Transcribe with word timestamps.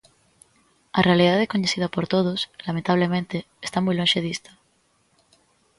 A 0.97 0.99
realidade 1.07 1.49
coñecida 1.53 1.87
por 1.95 2.05
todos, 2.13 2.39
lamentablemente, 2.67 3.37
está 3.67 3.77
moi 3.81 3.95
lonxe 3.99 4.19
disto. 4.27 4.49